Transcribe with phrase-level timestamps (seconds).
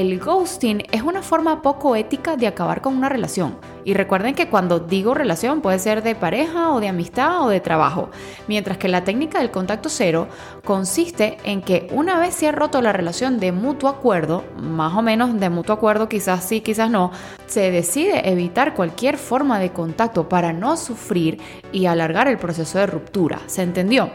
[0.00, 3.58] el ghosting es una forma poco ética de acabar con una relación.
[3.84, 7.60] Y recuerden que cuando digo relación puede ser de pareja o de amistad o de
[7.60, 8.10] trabajo,
[8.46, 10.28] mientras que la técnica del contacto cero
[10.64, 15.02] consiste en que una vez se ha roto la relación de mutuo acuerdo, más o
[15.02, 17.10] menos de mutuo acuerdo, quizás sí, quizás no,
[17.46, 21.40] se decide evitar cualquier forma de contacto para no sufrir
[21.72, 23.40] y alargar el proceso de ruptura.
[23.46, 24.10] ¿Se entendió?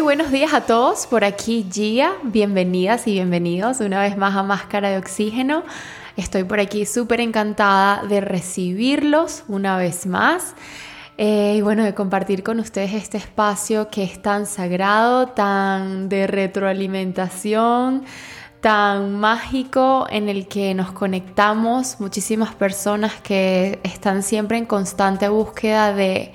[0.00, 1.06] Buenos días a todos.
[1.06, 2.12] Por aquí Gia.
[2.22, 5.64] Bienvenidas y bienvenidos una vez más a Máscara de Oxígeno.
[6.16, 10.54] Estoy por aquí súper encantada de recibirlos una vez más.
[11.16, 16.28] Eh, y bueno, de compartir con ustedes este espacio que es tan sagrado, tan de
[16.28, 18.04] retroalimentación,
[18.60, 25.92] tan mágico en el que nos conectamos muchísimas personas que están siempre en constante búsqueda
[25.92, 26.32] de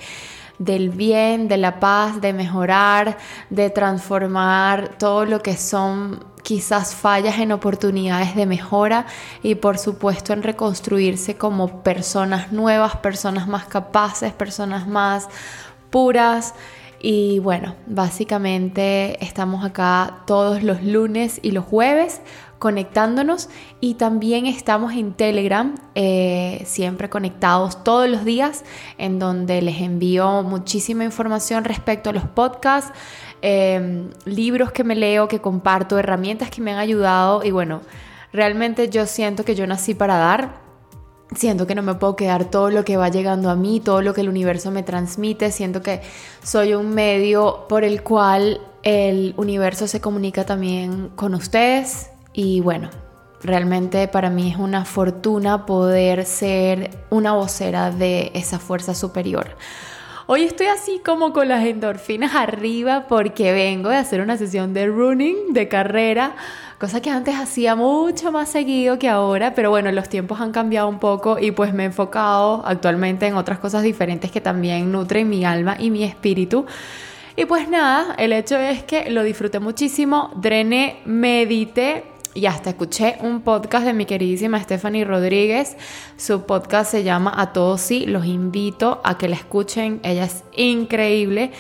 [0.59, 3.17] del bien, de la paz, de mejorar,
[3.49, 9.05] de transformar todo lo que son quizás fallas en oportunidades de mejora
[9.41, 15.27] y por supuesto en reconstruirse como personas nuevas, personas más capaces, personas más
[15.89, 16.53] puras.
[17.01, 22.21] Y bueno, básicamente estamos acá todos los lunes y los jueves
[22.63, 23.49] conectándonos
[23.81, 28.63] y también estamos en Telegram, eh, siempre conectados todos los días,
[28.97, 32.93] en donde les envío muchísima información respecto a los podcasts,
[33.41, 37.81] em, libros que me leo, que comparto, herramientas que me han ayudado y bueno,
[38.31, 40.61] realmente yo siento que yo nací para dar.
[41.35, 44.13] Siento que no me puedo quedar todo lo que va llegando a mí, todo lo
[44.13, 45.51] que el universo me transmite.
[45.51, 45.99] Siento que
[46.43, 52.89] soy un medio por el cual el universo se comunica también con ustedes, y bueno,
[53.43, 59.55] realmente para mí es una fortuna poder ser una vocera de esa fuerza superior.
[60.25, 64.87] Hoy estoy así como con las endorfinas arriba porque vengo de hacer una sesión de
[64.87, 66.37] running, de carrera,
[66.79, 70.87] cosa que antes hacía mucho más seguido que ahora, pero bueno, los tiempos han cambiado
[70.87, 75.29] un poco y pues me he enfocado actualmente en otras cosas diferentes que también nutren
[75.29, 76.65] mi alma y mi espíritu.
[77.35, 83.17] Y pues nada, el hecho es que lo disfruté muchísimo, drené, medité, y hasta escuché
[83.21, 85.77] un podcast de mi queridísima Stephanie Rodríguez.
[86.17, 88.05] Su podcast se llama A Todos Sí.
[88.05, 89.99] Los invito a que la escuchen.
[90.03, 91.51] Ella es increíble.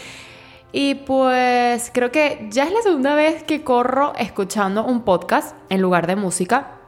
[0.71, 5.81] Y pues creo que ya es la segunda vez que corro escuchando un podcast en
[5.81, 6.79] lugar de música.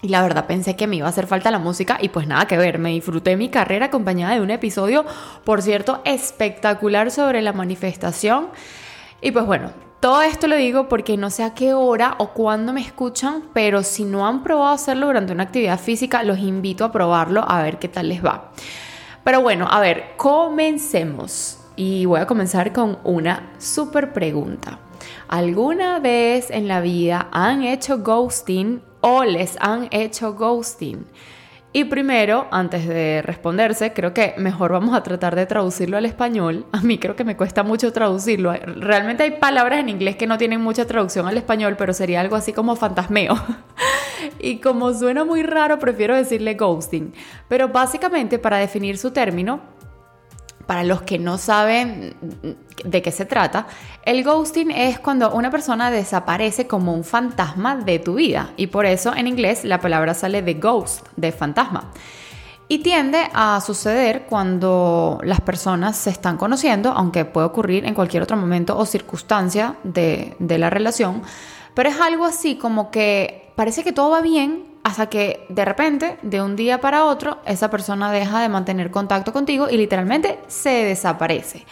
[0.00, 2.46] Y la verdad pensé que me iba a hacer falta la música y pues nada
[2.48, 5.04] que ver, me disfruté mi carrera acompañada de un episodio,
[5.44, 8.48] por cierto, espectacular sobre la manifestación.
[9.20, 9.70] Y pues bueno,
[10.02, 13.84] todo esto lo digo porque no sé a qué hora o cuándo me escuchan, pero
[13.84, 17.78] si no han probado hacerlo durante una actividad física, los invito a probarlo a ver
[17.78, 18.50] qué tal les va.
[19.22, 21.60] Pero bueno, a ver, comencemos.
[21.76, 24.80] Y voy a comenzar con una súper pregunta.
[25.28, 31.06] ¿Alguna vez en la vida han hecho ghosting o les han hecho ghosting?
[31.74, 36.66] Y primero, antes de responderse, creo que mejor vamos a tratar de traducirlo al español.
[36.70, 38.52] A mí creo que me cuesta mucho traducirlo.
[38.52, 42.36] Realmente hay palabras en inglés que no tienen mucha traducción al español, pero sería algo
[42.36, 43.40] así como fantasmeo.
[44.38, 47.14] y como suena muy raro, prefiero decirle ghosting.
[47.48, 49.71] Pero básicamente, para definir su término,
[50.66, 52.14] para los que no saben
[52.84, 53.66] de qué se trata,
[54.04, 58.86] el ghosting es cuando una persona desaparece como un fantasma de tu vida y por
[58.86, 61.90] eso en inglés la palabra sale de ghost, de fantasma.
[62.68, 68.22] Y tiende a suceder cuando las personas se están conociendo, aunque puede ocurrir en cualquier
[68.22, 71.22] otro momento o circunstancia de, la relación,
[71.74, 76.18] pero es algo así como que parece que todo va bien, hasta que de repente,
[76.22, 80.70] de un día para otro, esa persona deja de mantener contacto contigo y literalmente se
[80.84, 81.64] desaparece.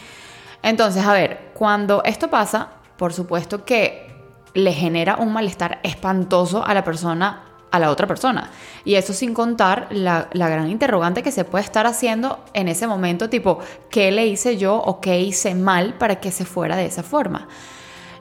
[0.63, 4.11] Entonces, a ver, cuando esto pasa, por supuesto que
[4.55, 8.51] le genera un malestar espantoso a la persona, a la otra persona.
[8.85, 12.87] Y eso sin contar la, la, gran interrogante que se puede estar haciendo en ese
[12.87, 13.59] momento, tipo,
[13.91, 17.49] ¿qué le hice yo o qué hice mal para que se fuera de esa forma?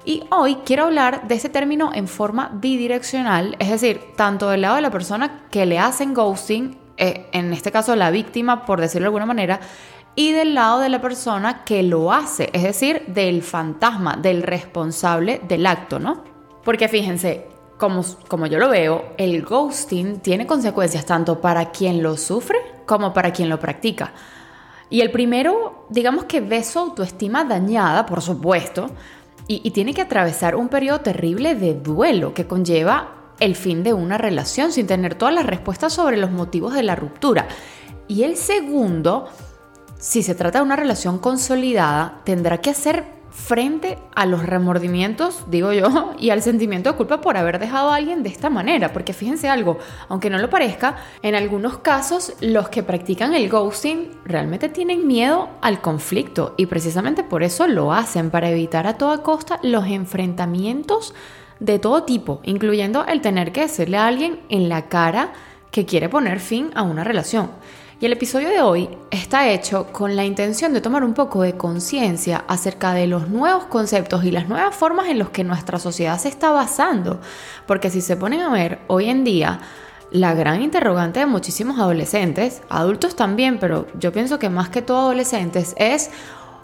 [0.06, 4.76] Y hoy quiero hablar de ese término en forma bidireccional, es decir, tanto del lado
[4.76, 9.04] de la persona que le hacen ghosting, eh, en este caso la víctima, por decirlo
[9.04, 9.60] de alguna manera,
[10.16, 15.42] y del lado de la persona que lo hace, es decir, del fantasma, del responsable
[15.48, 16.24] del acto, ¿no?
[16.64, 17.48] Porque fíjense,
[17.78, 23.14] como, como yo lo veo, el ghosting tiene consecuencias tanto para quien lo sufre como
[23.14, 24.14] para quien lo practica.
[24.90, 28.90] Y el primero, digamos que ve su autoestima dañada, por supuesto,
[29.52, 34.20] y, tiene que atravesar un periodo terrible de duelo que conlleva el fin de una
[34.20, 37.48] relación sin tener todas las respuestas sobre los motivos de la ruptura.
[38.08, 39.28] Y el segundo,
[39.98, 45.74] si se trata de una relación consolidada, tendrá que hacer frente a los remordimientos, digo
[45.74, 48.92] yo, y al sentimiento de culpa por haber dejado a alguien de esta manera.
[48.94, 49.78] Porque fíjense algo,
[50.08, 55.50] aunque no lo parezca, en algunos casos los que practican el ghosting realmente tienen miedo
[55.62, 61.14] al conflicto y precisamente por eso lo hacen, para evitar a toda costa los enfrentamientos
[61.60, 65.34] de todo tipo, incluyendo el tener que decirle a alguien en la cara
[65.72, 67.52] que quiere poner fin a una relación.
[68.02, 71.58] Y el episodio de hoy está hecho con la intención de tomar un poco de
[71.58, 76.18] conciencia acerca de los nuevos conceptos y las nuevas formas en los que nuestra sociedad
[76.18, 77.20] se está basando.
[77.68, 79.60] Porque si se ponen a ver hoy en día,
[80.12, 85.00] la gran interrogante de muchísimos adolescentes, adultos también, pero yo pienso que más que todo
[85.00, 86.10] adolescentes, es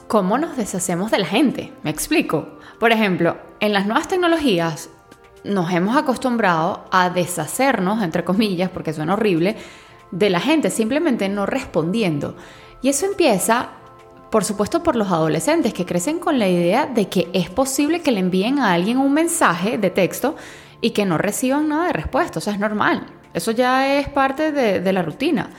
[0.08, 1.74] cómo nos deshacemos de la gente.
[1.84, 2.60] ¿Me explico?
[2.80, 4.90] Por ejemplo, en las nuevas tecnologías
[5.44, 9.58] nos hemos acostumbrado a deshacernos, entre comillas, porque suena horrible,
[10.16, 12.36] de la gente simplemente no respondiendo.
[12.82, 13.70] Y eso empieza,
[14.32, 18.12] por supuesto, por los adolescentes que crecen con la idea de que es posible que
[18.12, 20.36] le envíen a alguien un mensaje de texto
[20.82, 22.40] y que no reciban nada de respuesta.
[22.40, 23.06] O sea, es normal.
[23.34, 25.50] Eso ya es parte de, de la rutina.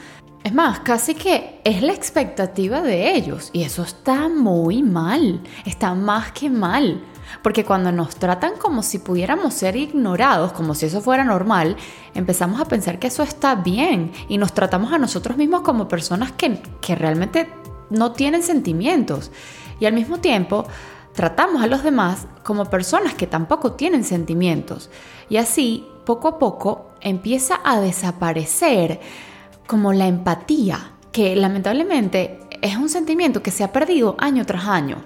[0.43, 3.51] Es más, casi que es la expectativa de ellos.
[3.53, 5.43] Y eso está muy mal.
[5.67, 7.03] Está más que mal.
[7.43, 11.77] Porque cuando nos tratan como si pudiéramos ser ignorados, como si eso fuera normal,
[12.15, 16.33] empezamos a pensar que eso está bien y nos tratamos a nosotros mismos como personas
[16.33, 16.61] que,
[16.95, 17.49] realmente
[17.91, 19.31] no tienen sentimientos.
[19.79, 20.67] Y al mismo tiempo,
[21.15, 24.91] tratamos a los demás como personas que tampoco tienen sentimientos.
[25.29, 29.01] Y así, poco a poco, empieza a desaparecer
[29.67, 35.05] como la empatía, que lamentablemente es un sentimiento que se ha perdido año tras año.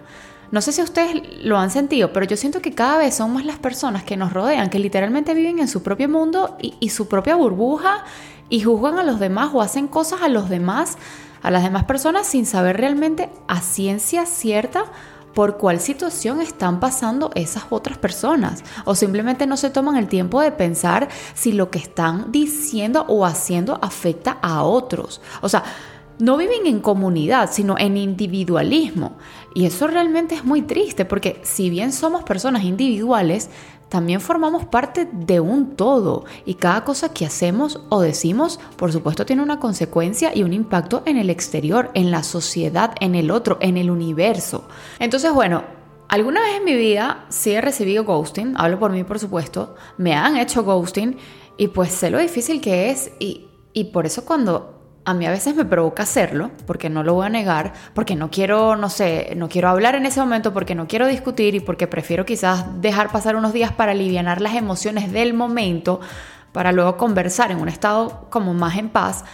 [0.50, 3.44] No sé si ustedes lo han sentido, pero yo siento que cada vez son más
[3.44, 7.36] las personas que nos rodean, que literalmente viven en su propio mundo y, su propia
[7.36, 8.04] burbuja
[8.48, 10.98] y juzgan a los demás o hacen cosas a los demás,
[11.42, 14.86] a las demás personas sin saber realmente a ciencia cierta
[15.34, 20.40] por cuál situación están pasando esas otras personas o simplemente no se toman el tiempo
[20.40, 25.20] de pensar si lo que están diciendo o haciendo afecta a otros.
[25.42, 25.62] O sea,
[26.20, 29.16] no viven en comunidad, sino en individualismo.
[29.54, 33.50] Y eso realmente es muy triste porque si bien somos personas individuales,
[33.90, 39.26] también formamos parte de un todo y cada cosa que hacemos o decimos, por supuesto,
[39.26, 43.58] tiene una consecuencia y un impacto en el exterior, en la sociedad, en el otro,
[43.60, 44.68] en el universo.
[45.00, 45.64] Entonces, bueno,
[46.08, 50.14] alguna vez en mi vida sí he recibido ghosting, hablo por mí, por supuesto, me
[50.14, 51.16] han hecho ghosting
[51.56, 55.30] y pues sé lo difícil que es y, y por eso cuando a mí a
[55.30, 59.32] veces me provoca hacerlo, porque no lo voy a negar, porque no quiero, no sé,
[59.36, 63.10] no quiero hablar en ese momento, porque no quiero discutir y porque prefiero quizás dejar
[63.10, 66.00] pasar unos días para aliviar las emociones del momento,
[66.52, 69.24] para luego conversar en un estado como más en paz,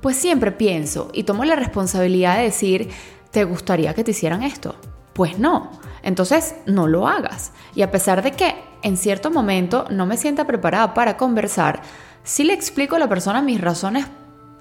[0.00, 2.90] pues siempre pienso y tomo la responsabilidad de decir,
[3.30, 4.76] ¿te gustaría que te hicieran esto?
[5.14, 5.70] Pues no,
[6.02, 7.52] entonces no lo hagas.
[7.74, 11.80] Y a pesar de que en cierto momento no me sienta preparada para conversar,
[12.22, 14.06] sí le explico a la persona mis razones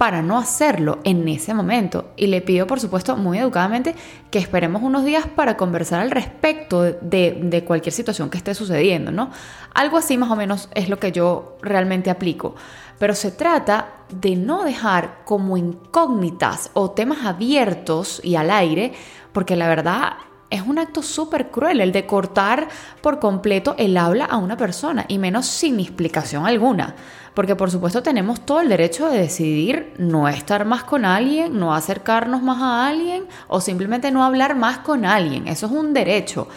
[0.04, 2.12] para no hacerlo en ese momento.
[2.18, 3.96] Y le pido, por supuesto, muy educadamente
[4.32, 9.32] que esperemos unos días para conversar al respecto de, cualquier situación que esté sucediendo, ¿no?
[9.74, 12.54] Algo así más o menos es lo que yo realmente aplico.
[13.00, 18.92] Pero se trata de no dejar como incógnitas o temas abiertos y al aire,
[19.32, 20.16] porque la verdad
[20.54, 22.68] es un acto súper cruel el de cortar
[23.02, 26.96] por completo el habla a una persona, y menos sin explicación alguna
[27.34, 31.74] porque por supuesto tenemos todo el derecho de decidir no estar más con alguien, no
[31.74, 35.48] acercarnos más a alguien o simplemente no hablar más con alguien.
[35.48, 36.48] Eso es un derecho,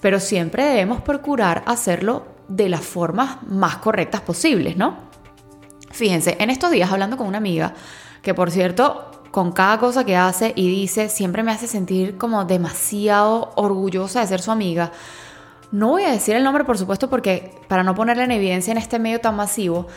[0.00, 5.06] pero siempre debemos procurar hacerlo de las formas más correctas posibles, ¿no?
[5.90, 7.72] Fíjense, en estos días hablando con una amiga,
[8.20, 12.46] que por cierto, con cada cosa que hace y dice, siempre me hace sentir como
[12.46, 14.92] demasiado orgullosa de ser su amiga.
[15.70, 18.78] No voy a decir el nombre, por supuesto, porque para no ponerla en evidencia en
[18.78, 19.88] este medio tan masivo,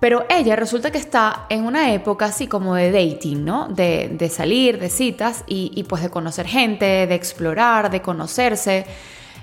[0.00, 3.68] pero ella resulta que está en una época así como de dating, ¿no?
[3.68, 8.86] De, salir, de citas y, pues de conocer gente, de explorar, de conocerse.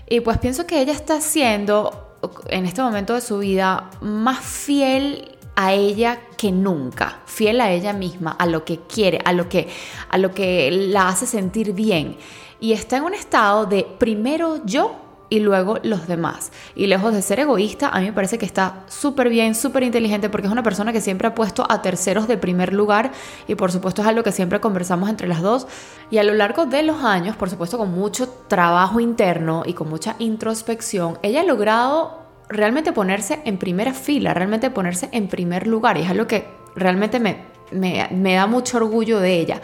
[0.09, 2.17] Y pues pienso que ella está siendo
[2.47, 7.93] en este momento de su vida más fiel a ella que nunca, fiel a ella
[7.93, 9.69] misma, a lo que quiere, a lo que,
[10.09, 12.17] a lo que la hace sentir bien.
[12.59, 14.95] Y está en un estado de primero yo
[15.29, 16.51] y luego los demás.
[16.75, 20.29] Y lejos de ser egoísta, a mí me parece que está súper bien, súper inteligente,
[20.29, 23.11] porque es una persona que siempre ha puesto a terceros de primer lugar
[23.47, 25.67] y por supuesto es algo que siempre conversamos entre las dos.
[26.11, 29.89] Y a lo largo de los años, por supuesto con mucho trabajo interno y con
[29.89, 32.22] mucha introspección, ella ha logrado
[32.53, 35.97] realmente ponerse en primera fila, realmente ponerse en primer lugar.
[35.97, 36.45] Y es algo que
[36.75, 37.37] realmente me,
[37.71, 39.61] me, me da mucho orgullo de ella.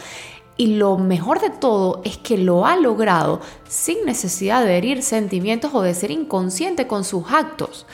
[0.58, 5.74] Y lo mejor de todo es que lo ha logrado sin necesidad de herir sentimientos
[5.74, 7.86] o de ser inconsciente con sus actos.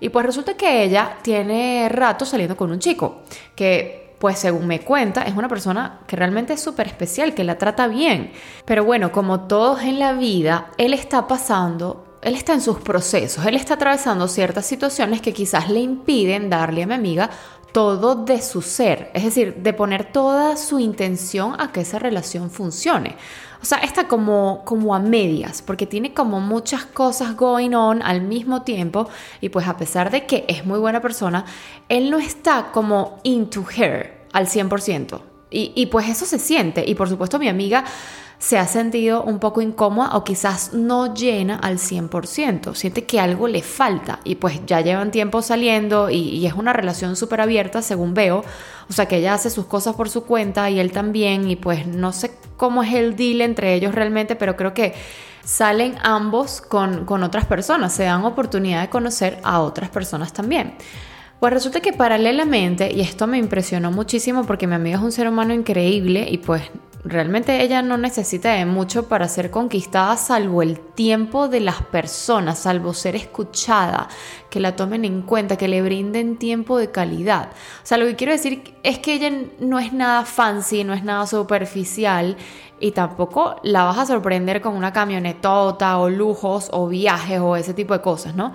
[0.00, 3.22] Y pues resulta que ella tiene rato saliendo con un chico
[3.54, 7.58] que pues según me cuenta, es una persona que realmente es súper especial, que la
[7.58, 8.32] trata bien.
[8.64, 13.44] Pero bueno, como todos en la vida, él está pasando él está en sus procesos,
[13.46, 17.30] él está atravesando ciertas situaciones que quizás le impiden darle a mi amiga
[17.74, 22.48] todo de su ser, es decir, de poner toda su intención a que esa relación
[22.48, 23.16] funcione.
[23.60, 28.20] O sea, está como, como a medias, porque tiene como muchas cosas going on al
[28.20, 29.08] mismo tiempo
[29.40, 31.46] y pues a pesar de que es muy buena persona,
[31.88, 35.20] él no está como into her al 100%.
[35.50, 36.84] Y, y pues eso se siente.
[36.86, 37.84] Y por supuesto mi amiga
[38.38, 43.48] se ha sentido un poco incómoda o quizás no llena al 100%, siente que algo
[43.48, 48.12] le falta y pues ya llevan tiempo saliendo y, es una relación súper abierta según
[48.12, 48.44] veo,
[48.88, 51.86] o sea que ella hace sus cosas por su cuenta y él también y pues
[51.86, 54.94] no sé cómo es el deal entre ellos realmente, pero creo que
[55.42, 60.74] salen ambos con, con otras personas, se dan oportunidad de conocer a otras personas también.
[61.40, 65.28] Pues resulta que paralelamente, y esto me impresionó muchísimo porque mi amiga es un ser
[65.28, 66.62] humano increíble y pues
[67.06, 72.60] Realmente ella no necesita de mucho para ser conquistada salvo el tiempo de las personas,
[72.60, 74.08] salvo ser escuchada,
[74.48, 77.50] que la tomen en cuenta, que le brinden tiempo de calidad.
[77.82, 79.30] O sea, lo que quiero decir es que ella
[79.60, 82.38] no es nada fancy, no es nada superficial
[82.80, 87.74] y tampoco la vas a sorprender con una camionetota o lujos o viajes o ese
[87.74, 88.54] tipo de cosas, ¿no?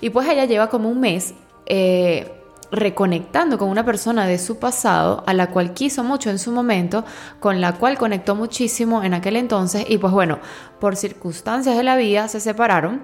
[0.00, 1.34] Y pues ella lleva como un mes
[1.66, 2.37] eh,
[2.70, 7.04] reconectando con una persona de su pasado a la cual quiso mucho en su momento,
[7.40, 10.38] con la cual conectó muchísimo en aquel entonces y pues bueno,
[10.80, 13.02] por circunstancias de la vida se separaron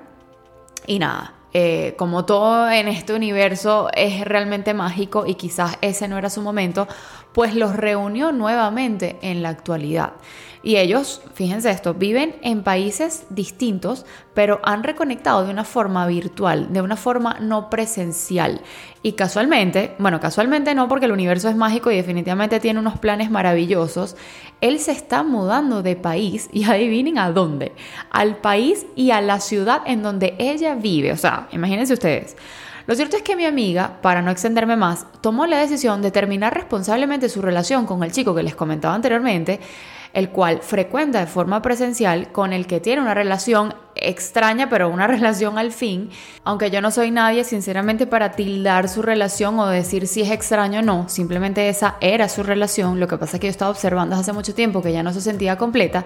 [0.86, 1.34] y nada.
[1.56, 6.42] Eh, como todo en este universo es realmente mágico y quizás ese no era su
[6.42, 6.88] momento,
[7.32, 10.14] pues los reunió nuevamente en la actualidad.
[10.64, 16.72] Y ellos, fíjense esto, viven en países distintos, pero han reconectado de una forma virtual,
[16.72, 18.62] de una forma no presencial.
[19.02, 23.30] Y casualmente, bueno, casualmente no porque el universo es mágico y definitivamente tiene unos planes
[23.30, 24.16] maravillosos,
[24.62, 27.72] él se está mudando de país y adivinen a dónde,
[28.10, 31.12] al país y a la ciudad en donde ella vive.
[31.12, 32.38] O sea, imagínense ustedes.
[32.86, 36.54] Lo cierto es que mi amiga, para no extenderme más, tomó la decisión de terminar
[36.54, 39.60] responsablemente su relación con el chico que les comentaba anteriormente,
[40.14, 45.06] el cual frecuenta de forma presencial, con el que tiene una relación extraña, pero una
[45.08, 46.10] relación al fin,
[46.44, 50.80] aunque yo no soy nadie sinceramente para tildar su relación o decir si es extraño
[50.80, 54.16] o no, simplemente esa era su relación, lo que pasa es que yo estaba observando
[54.16, 56.04] hace mucho tiempo que ya no se sentía completa,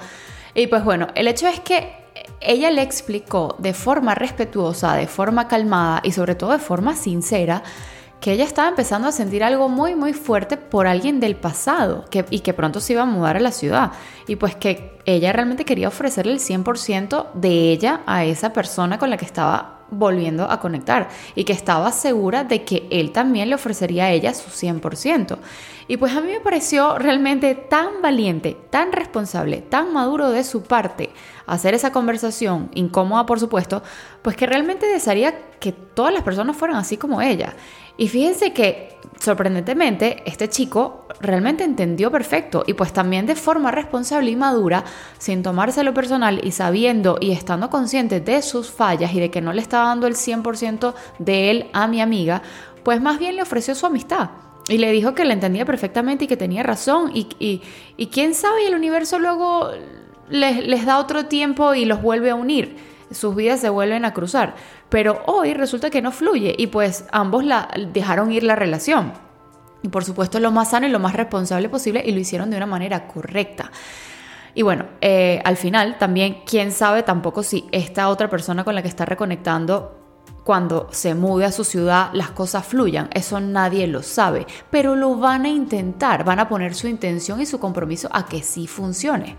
[0.55, 1.93] y pues bueno, el hecho es que
[2.41, 7.63] ella le explicó de forma respetuosa, de forma calmada y sobre todo de forma sincera,
[8.21, 12.25] que ella estaba empezando a sentir algo muy muy fuerte por alguien del pasado que,
[12.31, 13.93] y que pronto se iba a mudar a la ciudad
[14.27, 19.11] y pues que ella realmente quería ofrecerle el 100% de ella a esa persona con
[19.11, 23.55] la que estaba volviendo a conectar y que estaba segura de que él también le
[23.55, 25.39] ofrecería a ella su 100%.
[25.89, 30.63] Y pues a mí me pareció realmente tan valiente, tan responsable, tan maduro de su
[30.63, 31.11] parte
[31.47, 33.83] hacer esa conversación, incómoda por supuesto,
[34.21, 37.55] pues que realmente desearía que todas las personas fueran así como ella.
[37.97, 44.31] Y fíjense que, sorprendentemente, este chico realmente entendió perfecto y pues también de forma responsable
[44.31, 44.85] y madura,
[45.19, 49.55] sin tomárselo personal y sabiendo y estando consciente de sus fallas y de que no
[49.55, 52.43] le estaba dando el 100% de él a mi amiga,
[52.85, 54.31] pues más bien le ofreció su amistad.
[54.69, 57.11] Y le dijo que le entendía perfectamente y que tenía razón.
[57.15, 57.29] Y,
[57.97, 59.71] y, quién sabe, el universo luego
[60.29, 62.77] les, les da otro tiempo y los vuelve a unir
[63.11, 64.55] sus vidas se vuelven a cruzar.
[64.89, 69.13] Pero hoy resulta que no fluye y pues ambos la, dejaron ir la relación.
[69.83, 72.57] Y por supuesto lo más sano y lo más responsable posible y lo hicieron de
[72.57, 73.71] una manera correcta.
[74.55, 78.83] Y bueno, eh, al final también, quién sabe tampoco si esta otra persona con la
[78.83, 80.08] que está reconectando
[80.49, 83.11] cuando se mude a su ciudad las cosas fluyan.
[83.13, 87.45] Eso nadie lo sabe, pero lo van a intentar, van a poner su intención y
[87.45, 89.37] su compromiso a que sí funcione.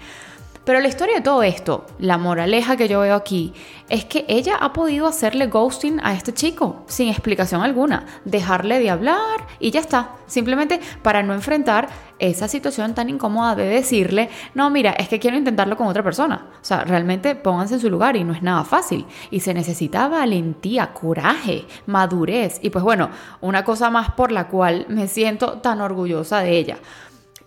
[0.69, 3.55] Pero la historia de todo esto, la moraleja que yo veo aquí,
[3.89, 8.91] es que ella ha podido hacerle ghosting a este chico sin explicación alguna, dejarle de
[8.91, 14.69] hablar y ya está, simplemente para no enfrentar esa situación tan incómoda de decirle, no,
[14.69, 16.49] mira, es que quiero intentarlo con otra persona.
[16.61, 19.07] O sea, realmente pónganse en su lugar y no es nada fácil.
[19.31, 22.59] Y se necesita valentía, coraje, madurez.
[22.61, 23.09] Y pues bueno,
[23.41, 26.77] una cosa más por la cual me siento tan orgullosa de ella.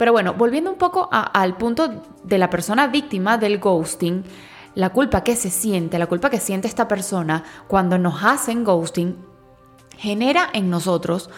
[0.02, 4.24] Pero bueno, volviendo un poco al punto de la persona víctima del ghosting,
[4.74, 9.16] la culpa que se siente, la culpa que siente esta persona cuando nos hacen ghosting,
[9.96, 11.30] genera en nosotros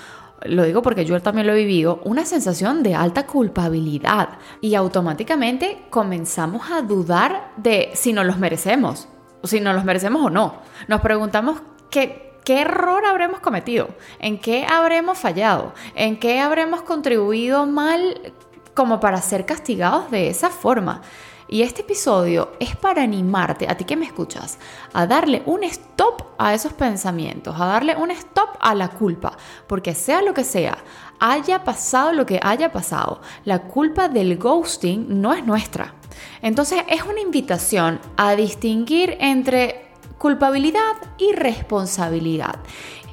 [0.44, 5.82] lo digo porque yo también lo he vivido, una sensación de alta culpabilidad y automáticamente
[5.90, 9.08] comenzamos a dudar de si nos los merecemos,
[9.42, 10.54] si nos los merecemos o no.
[10.88, 13.88] Nos preguntamos qué error habremos cometido,
[14.20, 18.32] en qué habremos fallado, en qué habremos contribuido mal
[18.74, 21.02] como para ser castigados de esa forma.
[21.46, 24.58] Y este episodio es para animarte, a ti que me escuchas,
[24.94, 29.94] a darle un stop a esos pensamientos, a darle un stop a la culpa, porque
[29.94, 30.78] sea lo que sea,
[31.20, 35.94] haya pasado lo que haya pasado, la culpa del ghosting no es nuestra.
[36.40, 42.56] Entonces es una invitación a distinguir entre culpabilidad y responsabilidad.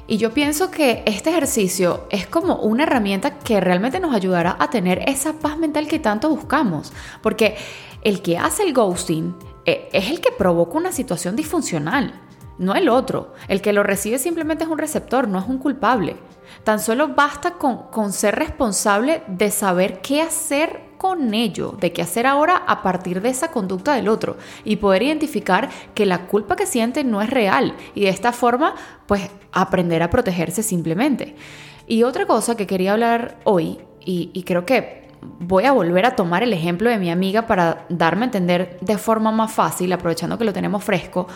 [0.06, 4.68] Y yo pienso que este ejercicio es como una herramienta que realmente nos ayudará a
[4.68, 6.92] tener esa paz mental que tanto buscamos.
[7.22, 7.56] Porque
[8.02, 12.20] el que hace el ghosting eh, es el que provoca una situación disfuncional,
[12.58, 13.32] no el otro.
[13.46, 16.16] El que lo recibe simplemente es un receptor, no es un culpable.
[16.64, 22.00] Tan solo basta con, con ser responsable de saber qué hacer con ello, de qué
[22.00, 26.54] hacer ahora a partir de esa conducta del otro y poder identificar que la culpa
[26.54, 28.76] que siente no es real y de esta forma
[29.08, 31.34] pues aprender a protegerse simplemente.
[31.88, 35.08] Y otra cosa que quería hablar hoy y, y creo que
[35.40, 38.96] voy a volver a tomar el ejemplo de mi amiga para darme a entender de
[38.96, 41.26] forma más fácil, aprovechando que lo tenemos fresco.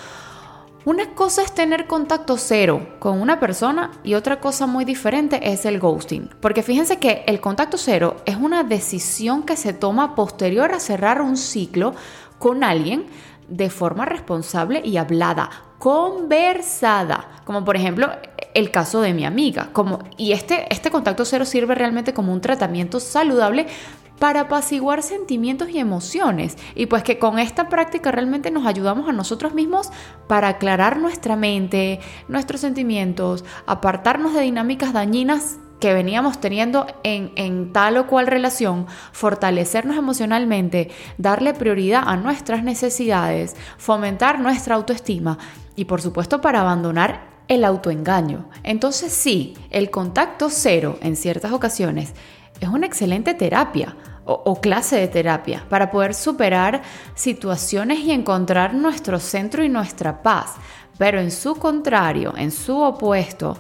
[0.87, 5.67] Una cosa es tener contacto cero con una persona y otra cosa muy diferente es
[5.67, 6.31] el ghosting.
[6.41, 11.21] Porque fíjense que el contacto cero es una decisión que se toma posterior a cerrar
[11.21, 11.97] un ciclo
[12.39, 13.07] con alguien
[13.49, 15.51] de forma responsable y hablada,
[15.81, 17.31] conversada.
[17.45, 18.13] Como por ejemplo
[18.55, 19.71] el caso de mi amiga.
[19.73, 23.67] Como, y este, este contacto cero sirve realmente como un tratamiento saludable
[24.19, 26.57] para apaciguar sentimientos y emociones.
[26.75, 29.91] Y pues que con esta práctica realmente nos ayudamos a nosotros mismos
[30.27, 37.73] para aclarar nuestra mente, nuestros sentimientos, apartarnos de dinámicas dañinas que veníamos teniendo en, en,
[37.73, 45.37] tal o cual relación, fortalecernos emocionalmente, darle prioridad a nuestras necesidades, fomentar nuestra autoestima
[45.75, 48.49] y por supuesto para abandonar el autoengaño.
[48.63, 52.15] Entonces sí, el contacto cero en ciertas ocasiones
[52.61, 56.83] es una excelente terapia o, clase de terapia para poder superar
[57.15, 60.57] situaciones y encontrar nuestro centro y nuestra paz.
[60.99, 63.57] Pero en su contrario, en su opuesto,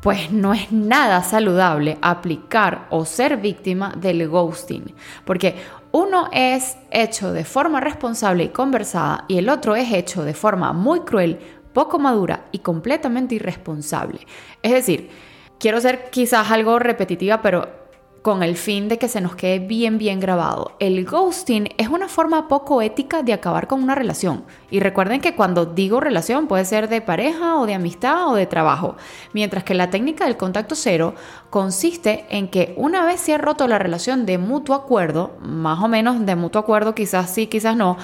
[0.00, 5.56] pues no es nada saludable aplicar o ser víctima del ghosting, porque
[5.92, 10.72] uno es hecho de forma responsable y conversada y el otro es hecho de forma
[10.72, 11.38] muy cruel,
[11.72, 14.20] poco madura y completamente irresponsable.
[14.62, 15.10] Es decir,
[15.58, 17.83] quiero ser quizás algo repetitiva, pero
[18.24, 20.76] con el fin de que se nos quede bien bien grabado.
[20.78, 24.46] El ghosting es una forma poco ética de acabar con una relación.
[24.70, 28.46] Y recuerden que cuando digo relación puede ser de pareja o de amistad o de
[28.46, 28.96] trabajo.
[29.34, 31.14] Mientras que la técnica del contacto cero
[31.50, 35.88] consiste en que una vez se ha roto la relación de mutuo acuerdo, más o
[35.88, 37.98] menos de mutuo acuerdo, quizás sí, quizás no,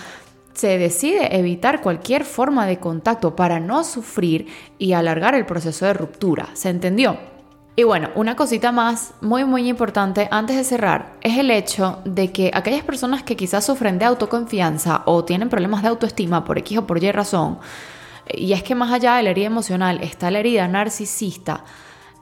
[0.52, 5.94] se decide evitar cualquier forma de contacto para no sufrir y alargar el proceso de
[5.94, 6.50] ruptura.
[6.52, 7.39] ¿Se entendió?
[7.76, 12.33] Y bueno, una cosita más muy muy importante antes de cerrar es el hecho de
[12.33, 16.78] que aquellas personas que quizás sufren de autoconfianza o tienen problemas de autoestima por X
[16.78, 17.59] o por Y razón,
[18.33, 21.64] y es que más allá de la herida emocional está la herida narcisista,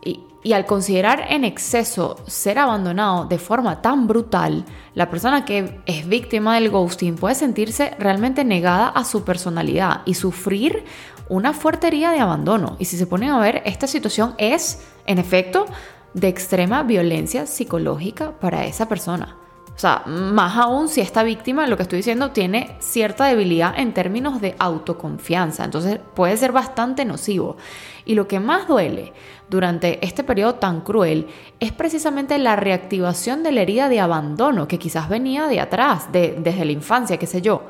[0.05, 6.09] y, al considerar en exceso ser abandonado de forma tan brutal, la persona que es
[6.09, 10.85] víctima del ghosting puede sentirse realmente negada a su personalidad y sufrir
[11.29, 12.77] una fuerte herida de abandono.
[12.79, 15.67] Y si se ponen a ver, esta situación es, en efecto,
[16.15, 19.37] de extrema violencia psicológica para esa persona.
[19.79, 23.95] O sea, más aún si esta víctima, lo que estoy diciendo, tiene cierta debilidad en
[23.95, 25.65] términos de autoconfianza.
[25.65, 27.57] Entonces puede ser bastante nocivo.
[28.05, 29.13] Y lo que más duele
[29.51, 31.27] durante este periodo tan cruel
[31.61, 36.37] es precisamente la reactivación de la herida de abandono que quizás venía de atrás, de,
[36.39, 37.63] desde la infancia, qué sé yo.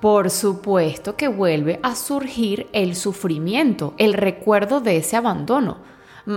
[0.00, 5.78] Por supuesto que vuelve a surgir el sufrimiento, el recuerdo de ese abandono,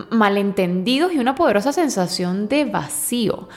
[0.10, 3.49] malentendidos y una poderosa sensación de vacío.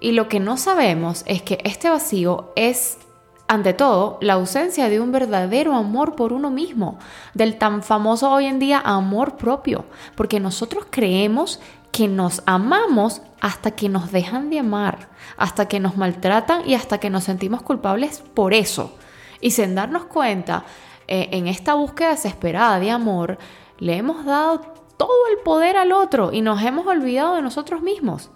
[0.00, 2.98] Y lo que no sabemos es que este vacío es
[3.46, 6.98] ante todo, la ausencia de un verdadero amor por uno mismo,
[7.34, 11.60] del tan famoso hoy en día amor propio, porque nosotros creemos
[11.92, 16.98] que nos amamos hasta que nos dejan de amar, hasta que nos maltratan y hasta
[16.98, 18.96] que nos sentimos culpables por eso.
[19.40, 20.64] Y sin darnos cuenta,
[21.06, 23.38] eh, en esta búsqueda desesperada de amor,
[23.78, 24.60] le hemos dado
[24.96, 28.30] todo el poder al otro y nos hemos olvidado de nosotros mismos.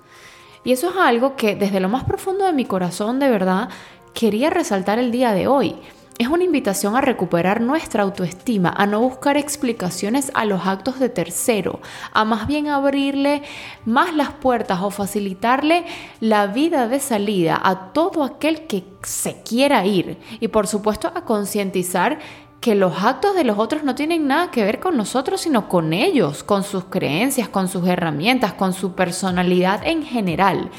[0.65, 3.71] Y eso es algo que desde lo más profundo de mi corazón, de verdad,
[4.19, 5.77] quería resaltar el día de hoy.
[6.19, 11.09] Es una invitación a recuperar nuestra autoestima, a no buscar explicaciones a los actos de
[11.09, 11.79] tercero,
[12.13, 13.43] a más bien abrirle
[13.85, 15.85] más las puertas o facilitarle
[16.19, 20.19] la vida de salida a todo aquel que se quiera ir.
[20.41, 22.19] Y por supuesto a concientizar
[22.61, 25.93] que los actos de los otros no tienen nada que ver con nosotros, sino con
[25.93, 30.73] ellos, con sus creencias, con sus herramientas, con su personalidad en general.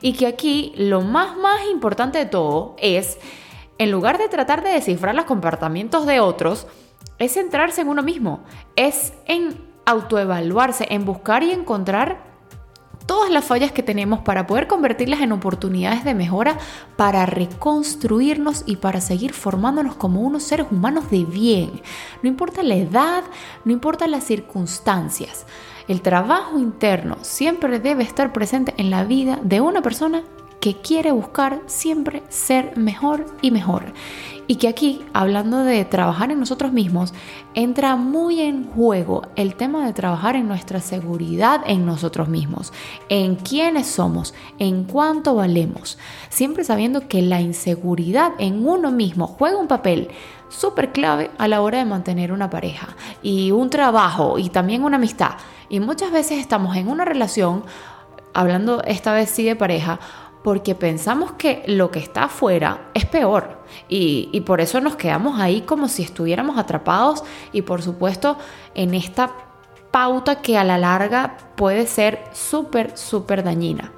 [0.00, 3.18] Y que aquí lo más, más importante de todo es,
[3.78, 6.66] en lugar de tratar de descifrar los comportamientos de otros,
[7.18, 8.44] es centrarse en uno mismo,
[8.76, 12.32] es en autoevaluarse, en buscar y encontrar
[13.06, 16.58] todas las fallas que tenemos para poder convertirlas en oportunidades de mejora,
[16.96, 21.82] para reconstruirnos y para seguir formándonos como unos seres humanos de bien.
[22.22, 23.24] No importa la edad,
[23.64, 25.46] no importa las circunstancias.
[25.88, 30.22] El trabajo interno siempre debe estar presente en la vida de una persona
[30.62, 33.92] que quiere buscar siempre ser mejor y mejor.
[34.46, 37.12] Y que aquí, hablando de trabajar en nosotros mismos,
[37.54, 42.72] entra muy en juego el tema de trabajar en nuestra seguridad en nosotros mismos,
[43.08, 49.58] en quiénes somos, en cuánto valemos, siempre sabiendo que la inseguridad en uno mismo juega
[49.58, 50.10] un papel
[50.48, 52.88] súper clave a la hora de mantener una pareja
[53.22, 55.32] y un trabajo y también una amistad.
[55.72, 57.64] Y muchas veces estamos en una relación,
[58.34, 59.98] hablando esta vez sí de pareja,
[60.44, 65.62] porque pensamos que lo que está afuera es peor y, por eso nos quedamos ahí
[65.62, 68.36] como si estuviéramos atrapados y por supuesto
[68.74, 69.32] en esta
[69.90, 73.92] pauta que a la larga puede ser súper, súper dañina.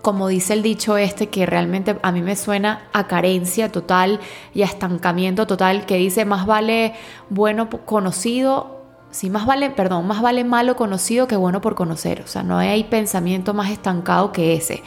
[0.00, 4.20] Como dice el dicho este que realmente a mí me suena a carencia total
[4.54, 6.94] y a estancamiento total, que dice más vale
[7.28, 8.77] bueno conocido
[9.10, 12.22] Sí, más vale, perdón, más vale malo conocido que bueno por conocer.
[12.22, 14.82] O sea, no hay pensamiento más estancado que ese.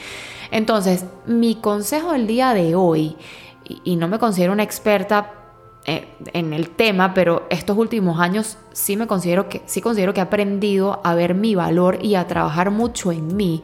[0.51, 3.17] Entonces, mi consejo del día de hoy,
[3.84, 5.34] y, no me considero una experta
[5.86, 10.19] eh, en el tema, pero estos últimos años sí me considero que sí considero que
[10.19, 13.63] he aprendido a ver mi valor y a trabajar mucho en mí.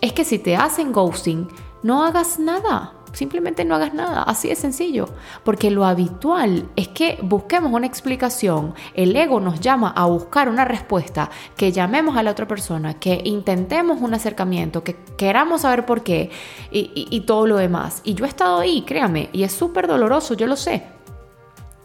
[0.00, 1.48] Es que si te hacen ghosting,
[1.82, 2.92] no hagas nada.
[3.12, 5.08] Simplemente no hagas nada, así de sencillo.
[5.44, 10.64] Porque lo habitual es que busquemos una explicación, el ego nos llama a buscar una
[10.64, 16.02] respuesta, que llamemos a la otra persona, que intentemos un acercamiento, que queramos saber por
[16.02, 16.30] qué.
[16.70, 18.00] Y, todo lo demás.
[18.04, 20.97] Y yo he estado ahí, créame, y es súper doloroso, yo lo sé.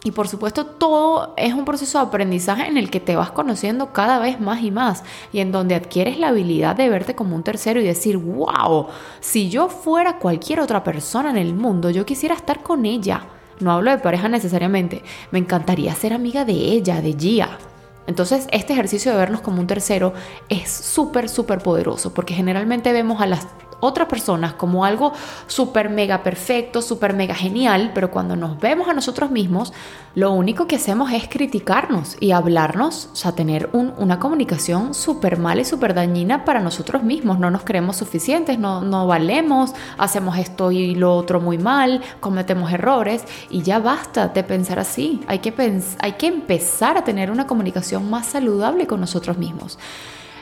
[0.04, 3.94] Y por supuesto todo es un proceso de aprendizaje en el que te vas conociendo
[3.94, 7.44] cada vez más y más y en donde adquieres la habilidad de verte como un
[7.44, 8.88] tercero y decir, wow,
[9.22, 13.28] si yo fuera cualquier otra persona en el mundo, yo quisiera estar con ella.
[13.62, 17.58] No hablo de pareja necesariamente, me encantaría ser amiga de ella, de Gia.
[18.06, 20.14] Entonces, este ejercicio de vernos como un tercero
[20.50, 23.48] es súper, súper poderoso, porque generalmente vemos a las
[23.84, 25.14] otras personas como algo
[25.48, 29.74] súper mega perfecto, súper mega genial, pero cuando nos vemos a nosotros mismos,
[30.16, 35.62] lo único que hacemos es criticarnos y hablarnos, o sea, tener una comunicación súper mala
[35.62, 37.40] y súper dañina para nosotros mismos.
[37.40, 42.72] No nos creemos suficientes, no, no valemos, hacemos esto y lo otro muy mal, cometemos
[42.72, 45.22] errores y ya basta de pensar así.
[45.28, 45.54] Hay que,
[46.00, 49.80] hay que empezar a tener una comunicación más saludable con nosotros mismos.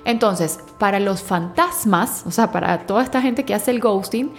[0.05, 4.31] Entonces, para los fantasmas, o sea, para toda esta gente que hace el ghosting,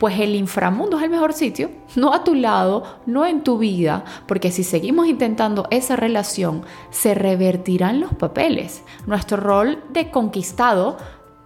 [0.00, 4.02] pues el inframundo es el mejor sitio, no a tu lado, no en tu vida,
[4.26, 8.82] porque si seguimos intentando esa relación, se revertirán los papeles.
[9.06, 10.96] Nuestro rol de conquistado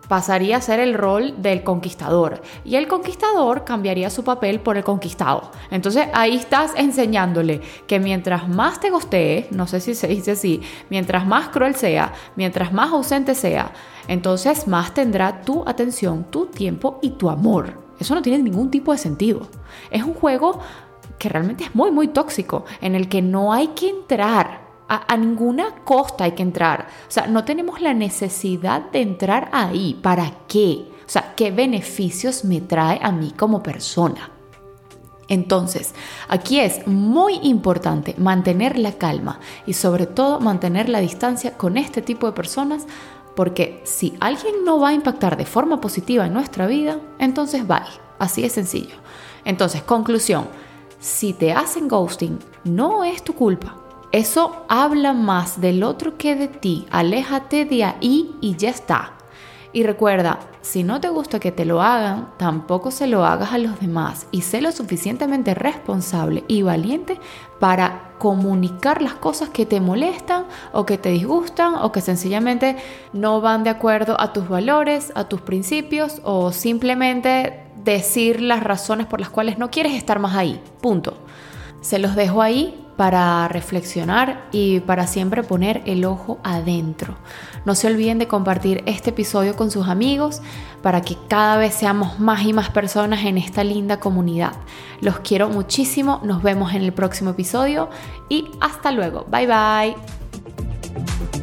[0.09, 4.85] pasaría a ser el rol del conquistador y el conquistador cambiaría su papel por el
[4.85, 5.51] conquistado.
[5.71, 10.61] Entonces ahí estás enseñándole que mientras más te gostee, no sé si se dice así,
[10.91, 13.73] mientras más cruel sea, mientras más ausente sea,
[14.09, 17.83] entonces más tendrá tu atención, tu tiempo y tu amor.
[17.99, 19.49] Eso no tiene ningún tipo de sentido.
[19.91, 20.61] Es un juego
[21.19, 25.77] que realmente es muy, muy tóxico, en el que no hay que entrar a, ninguna
[25.85, 26.87] costa hay que entrar.
[27.09, 29.99] O sea, no tenemos la necesidad de entrar ahí.
[30.03, 30.89] ¿Para qué?
[31.07, 34.31] O sea, ¿qué beneficios me trae a mí como persona?
[35.29, 35.95] Entonces,
[36.29, 42.03] aquí es muy importante mantener la calma y sobre todo mantener la distancia con este
[42.03, 42.87] tipo de personas
[43.35, 47.81] porque si alguien no va a impactar de forma positiva en nuestra vida, entonces bye.
[48.19, 48.95] Así de sencillo.
[49.45, 50.47] Entonces, conclusión,
[51.01, 53.84] Si te hacen ghosting, no es tu culpa.
[54.15, 56.87] Eso habla más del otro que de ti.
[56.93, 59.15] Aléjate de ahí y ya está.
[59.73, 63.59] Y recuerda, si no te gusta que te lo hagan, tampoco se lo hagas a
[63.59, 67.19] los demás y sé lo suficientemente responsable y valiente
[67.59, 72.77] para comunicar las cosas que te molestan o que te disgustan o que sencillamente
[73.13, 79.09] no van de acuerdo a tus valores, a tus principios o simplemente decir las razones
[79.09, 80.63] por las cuales no quieres estar más ahí.
[80.81, 81.19] Punto.
[81.81, 87.17] Se los dejo ahí para reflexionar y para siempre poner el ojo adentro.
[87.65, 90.41] No se olviden de compartir este episodio con sus amigos
[90.83, 94.53] para que cada vez seamos más y más personas en esta linda comunidad.
[95.01, 97.89] Los quiero muchísimo, nos vemos en el próximo episodio
[98.29, 99.27] y hasta luego.
[99.29, 101.34] Bye bye.